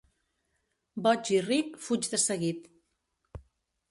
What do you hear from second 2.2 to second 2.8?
seguit.